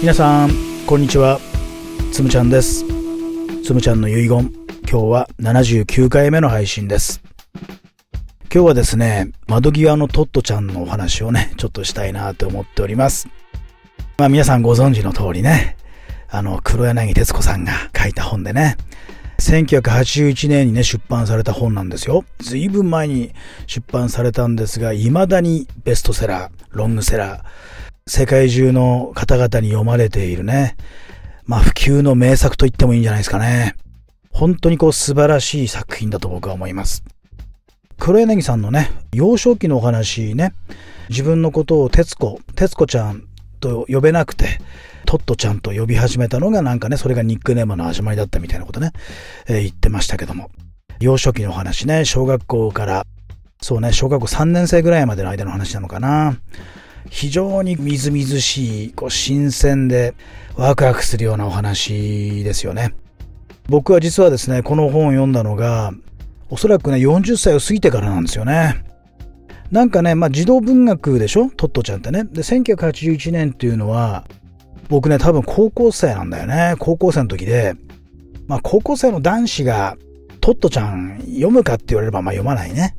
[0.00, 0.50] 皆さん
[0.86, 1.38] こんにちは。
[2.10, 2.86] つむちゃんです。
[3.62, 4.50] つむちゃんの遺言。
[4.90, 7.20] 今日は79回目の配信です。
[8.52, 13.28] 今日はですね窓際のトットちゃんのお話をねちょっとしたいなと思っております。
[14.16, 15.76] まあ皆さんご存知の通りね
[16.30, 18.78] あの黒柳徹子さんが書いた本でね
[19.40, 22.24] 1981年にね、出版された本なんですよ。
[22.38, 23.32] ずいぶん前に
[23.66, 27.42] 出版されたんですが、未だにベストセラー、ロングセラー、
[28.10, 30.76] 世界中の方々に読まれているね、
[31.46, 33.76] まあ普及の名作と言ってもいいんじゃないですかね。
[34.32, 37.04] 本当にこう素晴らしい作品だと僕は思います。
[38.00, 40.54] 黒柳さんのね、幼少期のお話ね、
[41.08, 43.28] 自分のことを徹子、徹子ちゃん
[43.60, 44.58] と呼べなくて、
[45.06, 48.90] トットちゃんと呼び始めたのがなんかね、それがニックネームの始まりだったみたいなことね、
[49.46, 50.50] えー、言ってましたけども。
[50.98, 53.06] 幼少期のお話ね、小学校から、
[53.62, 56.36] そうね、小学校3年生ぐらいまでの間の話なのかな。
[57.08, 60.14] 非常にみずみずしい、こう新鮮で
[60.56, 62.94] ワクワクするようなお話ですよね。
[63.68, 65.92] 僕は実はですね、この本を読んだのが、
[66.48, 68.84] おそらくね、40歳を過ぎてからなんですよね。
[69.70, 71.48] なんかね、まあ児童文学でしょ？
[71.56, 72.24] トットちゃんってね。
[72.24, 74.24] で、1981年っていうのは、
[74.88, 76.74] 僕ね、多分高校生なんだよね。
[76.80, 77.74] 高校生の時で、
[78.48, 79.96] まあ高校生の男子が
[80.40, 82.96] トットちゃん読むかって言われればまあ読まないね。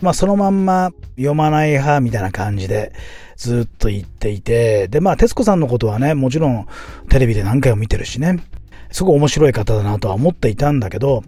[0.00, 2.92] まあそのまんま読まない派みたいな感じで
[3.36, 6.66] ずっと言っていて、でまあ徹子さんのことはね、もちろん
[7.08, 8.42] テレビで何回も見てるしね、
[8.90, 11.22] すごい面白い方だなとは思っていたんだけど、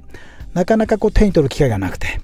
[0.55, 2.21] なかなかこう手に取る機会がなくて。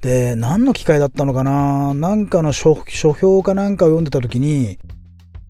[0.00, 1.92] で、何の機会だったのかな？
[1.92, 4.78] なんかの書書評かなんかを読んでた時に、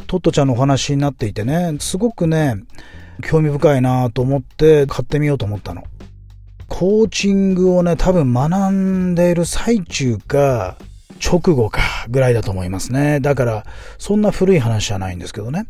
[0.08, 2.56] トットちゃんのお話になっていてね、すごくね、
[3.22, 5.84] 興味深いなと思って買ってみようと思ったの。
[6.70, 10.78] コーチングをね、多分学んでいる最中か、
[11.22, 13.20] 直後かぐらいだと思いますね。
[13.20, 13.66] だから、
[13.98, 15.66] そんな古い話じゃないんですけどね。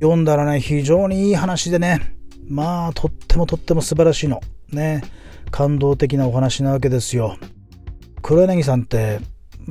[0.00, 2.14] 読んだらね、非常にいい話でね、
[2.48, 4.40] まあ、とってもとっても素晴らしいの。
[4.70, 5.02] ね、
[5.50, 7.36] 感動的なお話なわけですよ。
[8.20, 9.18] 黒柳さんって、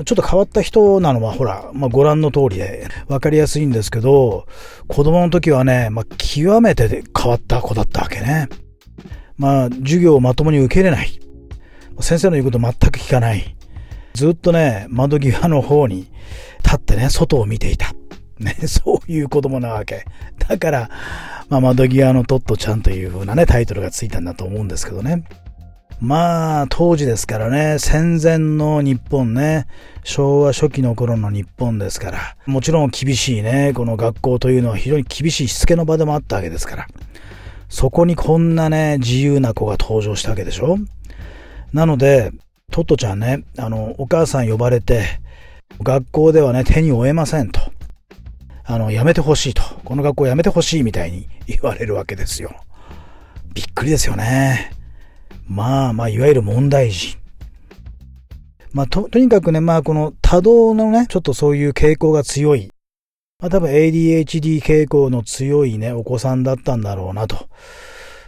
[0.06, 4.47] ちょっと変わった人なのは、ほら、まあ、ご覧の通りで、わかりやすいんですけど、
[4.88, 8.50] 子供の時はね、まあ、極めて変わった子だったわけね。
[9.41, 11.19] まあ、授業をまともに受けれない。
[12.00, 13.56] 先生の言うこと全く聞かない。
[14.13, 16.12] ずっとね、窓際の方に
[16.63, 17.96] 立ってね、外を見ていた。
[18.38, 20.06] ね、 そういう子供なわけ。
[20.47, 20.90] だから、
[21.50, 25.24] まあ、窓際のトットちゃんという風なね、タイトルがついたんだと思うんですけどね。
[26.00, 29.66] まあ、当時ですからね、戦前の日本ね、
[30.03, 36.88] 昭和初期の頃の日本ですから、もちろん厳しいね、この学校というのは非常に厳しいしつけの場でもあったわけですから。
[37.72, 40.78] そこにこんなね、自由な子が登場したわけでしょ？
[41.72, 42.32] なので、
[42.70, 45.06] トットちゃんね、あの、お母さん呼ばれて、
[45.82, 47.62] 学校ではね、手に負えませんと。
[48.66, 49.64] あの、やめてほしいと。
[49.86, 52.54] この学校やめてほしいみたいに言われるわけですよ。
[53.54, 54.74] びっくりですよね。
[55.48, 57.18] まあまあ、いわゆる問題児。
[58.74, 62.70] まあ、と、とにかくね、まあ、この多動のね、ちょっとそういう傾向が強い
[63.41, 67.50] まあ多分 ADHD 傾向の強いね、お子さんだったんだろうなと。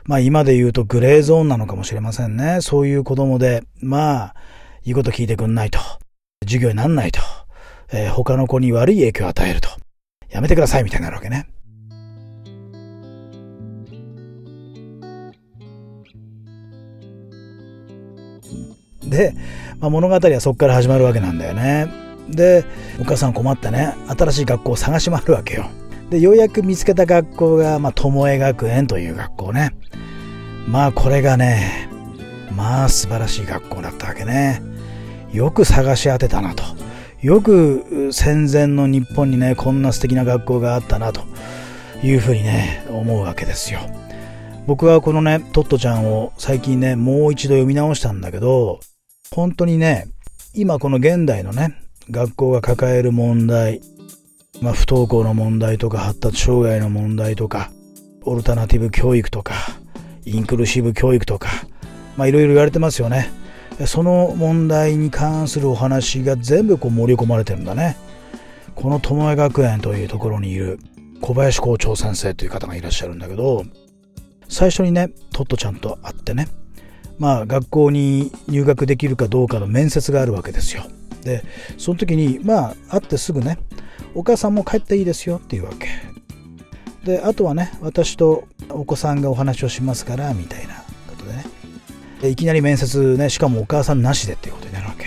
[0.05, 2.59] まあ今で言うとグレーゾーンなのかもしれませんね。
[2.61, 4.35] そういう子供で、まあ、
[4.83, 5.79] 言うこと聞いてくんないと。
[6.43, 7.21] 授業になんないと。
[7.93, 9.69] えー、他の子に悪い影響を与えると。
[10.29, 11.47] やめてくださいみたいになるわけね。
[19.03, 19.35] で、
[19.79, 22.12] まあ、物語はそこから始まるわけなんだよね。
[22.35, 22.65] で
[22.99, 25.65] お母さん困ってね新しい学校を探し回るわけよ。
[26.09, 29.75] でようやく見つけた学校が、まあ、巴学園という学校ね。
[30.67, 31.89] まあこれがね
[32.55, 34.61] まあ素晴らしい学校だったわけね。
[35.31, 36.63] よく探し当てたなと。
[37.21, 41.21] よく戦前の日本にねこんな素敵な学校があったなと。
[42.03, 43.79] いうふうにね思うわけですよ。
[44.67, 48.79] 僕はこのねトットちゃんを最近ねもう一度読み直したんだけど
[49.31, 50.07] 本当にね
[50.53, 53.81] 今この現代のね学校が抱える問題、
[54.61, 57.71] まあ、不登校の問題とか発達障害の問題とか
[58.23, 59.53] オルタナティブ教育とか
[60.25, 61.49] インクルーシブ教育とか
[62.17, 63.31] いろいろ言われてますよね。
[63.87, 67.97] その問題に関するお話が全部こう盛り込まれてるんだね。
[68.75, 70.79] この巴学園というところにいる
[71.21, 73.63] 小林校長先生という方がいらっしゃるんだけど
[74.49, 76.47] 最初にねトットちゃんと会ってね
[77.17, 80.83] まあ学校に入学できるかどうかの面接があるわけですよ。
[81.23, 81.43] で
[81.77, 83.57] その時にまあ会ってすぐね
[84.15, 85.87] お母さんも帰っていいですよっていうわけ。
[87.03, 90.75] であとはね私とお子さんがお話をしますからみたいな
[91.07, 91.45] ことでね。
[92.21, 95.05] でいきなり面接ねしかもお母さんなしでっていうことになるわけ。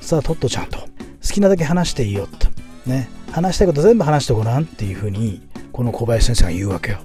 [0.00, 0.78] さあトットちゃんと。
[0.78, 0.86] 好
[1.34, 2.48] きなだけ話していいよと。
[2.86, 3.08] ね。
[3.30, 6.98] 話したいこと全部話してごらんっていうふうにこの小林先生が言うわけよ。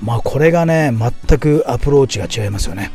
[0.00, 2.92] まあこれがね全くアプローチが違いますよね。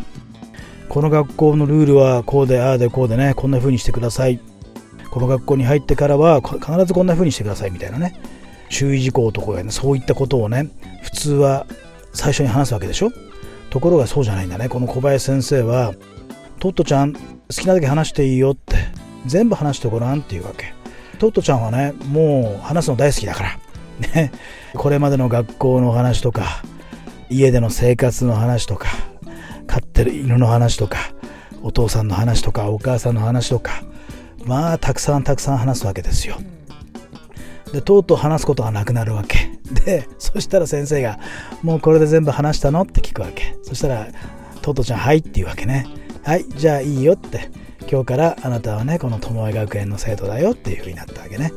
[0.96, 4.40] この学校のルールはこうでああでこうでねこんな風にしてください。
[5.12, 8.18] この学校に入ってからは必ずこんな風にしてくださいみたいなね。
[8.70, 10.70] 注意事項とかねそういったことをね
[11.04, 11.68] 普通は
[12.14, 13.12] 最初に話すわけでしょ？
[13.72, 14.70] ところがそうじゃないんだね。
[14.70, 15.94] この小林先生は
[16.62, 17.20] トットちゃん好
[17.50, 18.78] きなだけ話していいよって
[19.26, 20.74] 全部話してごらんっていうわけ。
[21.20, 23.60] トットちゃんはねもう話すの大好きだから。
[24.14, 24.32] ね。
[24.74, 26.64] これまでの学校の話とか
[27.30, 28.88] 家での生活の話とか
[29.66, 30.98] 飼ってる犬の話とか
[31.64, 33.84] お父さんの話とかお母さんの話とか
[34.46, 36.38] まあたくさんたくさん話すわけですよ。
[37.74, 39.50] でとうとう話すことがなくなるわけ。
[39.86, 41.20] でそしたら先生が
[41.64, 43.58] 「もうこれで全部話したの?」って聞くわけ。
[43.64, 44.08] そしたら
[44.62, 45.88] 「トトちゃんはい」って言うわけね。
[46.24, 47.50] はいじゃあいいよって。
[47.88, 51.52] 今日からあなたはねこの友恵学園の生徒だよっていう風になったわけね。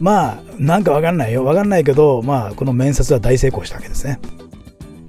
[0.00, 1.44] まあなんかわかんないよ。
[1.44, 4.18] わかんないけどまあこの面接は大成功したわけですね。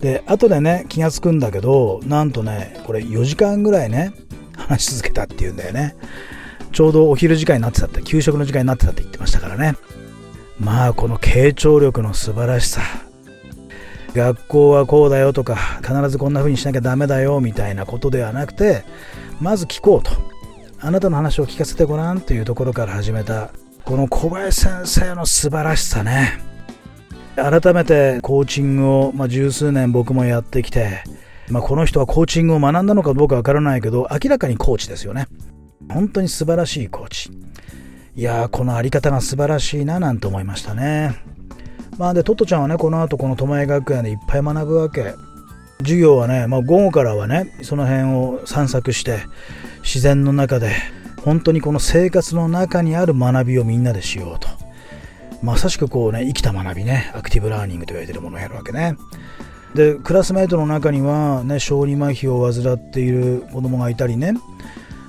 [0.01, 4.13] で後でね気が付くんだけどなんとねこれ4時間ぐらいね
[4.56, 5.95] 話し続けたっていうんだよね。
[6.71, 9.75] ちょうどお昼時間になってたって給食の時間になってたって言ってましたからね。
[10.59, 12.81] まあこの傾聴力の素晴らしさ。
[14.13, 18.83] 学校はこうだよとか必ずこんな風にしなきゃダメだよみたいなことではなくて
[19.39, 20.12] まず聞こうと。
[20.83, 23.51] あなたの話を聞かせてごらんというところから始めた
[23.86, 26.50] この小林先生の素晴らしさね。
[27.36, 31.04] 改めてコーチングを、まあ、十数年僕もやってきて、
[31.50, 35.28] まあ、この人はコーチングを学んだのかどうかわからないけど明らかにコーチですよね。
[35.89, 37.31] 本当に素晴らしいコーチ。
[38.16, 41.16] いやーこのあり方が素晴らしいななんて思いましたね。
[41.98, 45.13] まあでトットちゃんはねこの後この友恵学園でいっぱい学ぶわけ。
[45.80, 49.19] 授業はね、まあ、午後からはねその辺を散策して
[49.81, 50.75] 自然の中で
[51.24, 54.61] 本当にこの生活の中にある学びをみんなでしようと。
[55.42, 58.98] まさしくこうね生きた学びねアクティブラーニングと言われてるものをやるわけね。
[59.74, 64.34] でクラスメートの中にはね小児麻痺を患っている子供がいたりね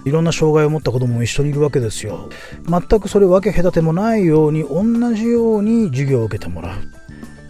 [0.04, 2.28] いろんな障害を持った子供も一緒にいるわけですよ。
[2.68, 4.82] 全くそれ分け隔てもないように同
[5.14, 6.78] じように授業を受けてもらう。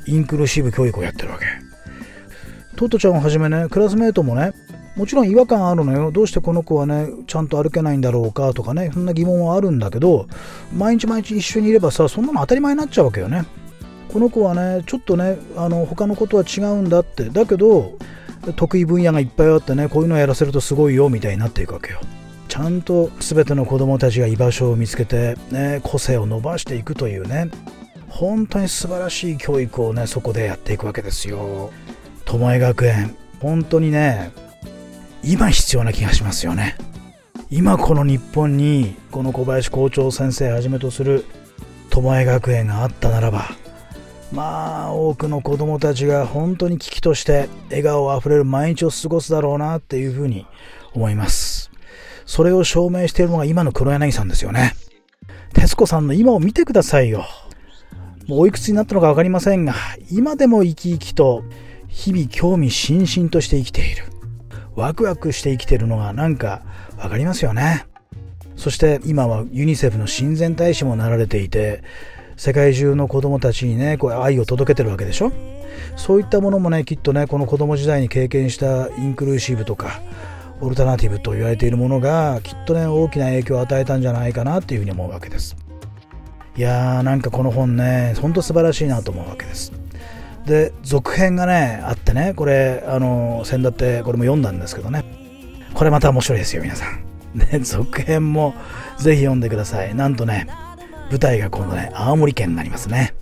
[0.07, 1.47] インクルーシブ教育をやってるわけ。
[2.77, 4.53] トットちゃんをはじめねクラスメートもね
[4.97, 6.11] もちろん違和感あるのよ。
[6.11, 8.91] どうしてこの子はねちゃんと歩けないんだろうかとかね。
[8.93, 10.27] そんな疑問はあるんだけど
[10.75, 13.45] 毎日毎日一緒にいればさそんなの当たり前になっちゃうわけよね。
[14.13, 17.31] この子はねちょっとねあの他のことは違うんだって。
[17.31, 17.93] だけど
[18.57, 22.01] 得意分野がいっぱいあってねこういうのをやらせるとすごいよみたいになっていくわけよ。
[22.49, 27.51] ちゃんと全ての子どもたちが居場所を見つけて、ね、個性を伸ばしていくというね。
[28.09, 31.71] 本当に素晴らしい教育をねそこでやっていくわけですよ。
[32.27, 33.17] 巴学園。
[33.41, 34.33] 本当にね
[35.25, 36.77] 今必要な気がしますよね。
[37.51, 41.25] 今この日本にこの小林校長先生はじめとする
[41.91, 43.51] 巴学園があったならば
[44.33, 50.47] まあ多くの子供たちが本当に危機として笑顔あふれる毎日を過ごすだろうなっていうふうに
[50.95, 51.71] 思います。
[52.25, 54.75] それを証明しているのが今の黒柳さんですよね。
[55.53, 57.27] 徹子さんの今を見てくださいよ。
[58.27, 59.75] もうおいくつになったのか分かりませんが
[60.11, 61.45] 今でも生き生きと
[61.89, 64.12] 日々興味津々として生きている。
[64.75, 66.63] ワクワクして生きてるのがなんか
[66.97, 67.87] 分かりますよね。
[68.57, 71.83] そして今はユニセフの親善大使もなられていて
[72.37, 75.33] 世界中の子供たちにねこう愛を届けてるわけでしょ？
[75.97, 80.01] そういったものもねきっとねこの子供時代に経験したインクルーシブとか
[80.61, 85.57] オルタナティブと言われているものがきっとね大きな影響を与えたんじゃないかなっていうふうに思うわけです。
[86.57, 89.73] いやーなんかこの本ねほんと素晴らしいなと思うわけです。
[90.47, 95.05] で続編がねあってねこれあの先だってこれも読んだんですけどね。
[95.75, 97.39] これまた面白いですよ皆さん。
[97.39, 98.55] ね続編も
[98.99, 99.95] ぜひ読んでください。
[99.95, 100.47] なんとね
[101.11, 103.15] 舞台が今度ね青森県になりますね。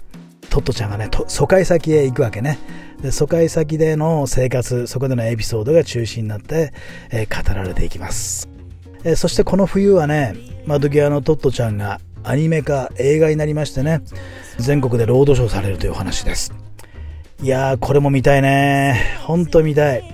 [0.49, 2.59] トットちゃんがね疎開先へ行くわけね。
[3.03, 6.73] で疎開先での生活そこでのエピソードが中心になって、
[7.11, 8.51] えー、語られていきます、
[9.05, 10.35] えー、そしてこの冬はね
[10.67, 14.03] 窓際のトットちゃんがアニメ化映画になりましてね
[14.59, 16.53] 全国でロードショーされるというお話です。
[17.43, 19.17] いやーこれも見たいね。
[19.23, 20.05] ほんと見たい。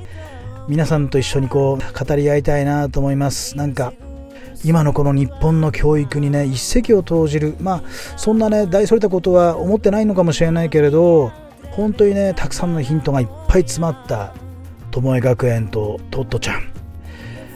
[0.68, 3.56] 皆さんと一緒にこう語り合いたいなと思います。
[3.56, 3.92] なんか
[4.64, 7.56] 今のこの日本の教育にね一石を投じる。
[7.60, 7.82] まあ
[8.16, 11.32] そんなね大それたことは思ってないのかもしれないけれど
[11.72, 14.32] 本当にねたくさんのヒントがいっぱい詰まった
[14.92, 16.62] 巴学園とトットちゃん、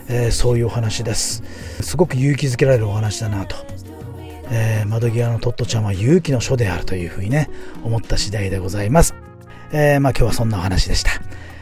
[0.09, 1.43] えー、そういうお話です。
[1.81, 3.55] すごく勇気づけられるお話だなと、
[4.51, 7.49] えー、窓際のトットちゃんは勇気の書であるというふうにね
[7.85, 9.30] 思った次第でございます。
[9.71, 11.11] えー、まあ今日はそんなお話でした。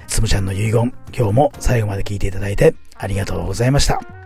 [0.08, 4.19] つむちゃんの遺言、今日も最後まで聞いていただいてありがとうございました。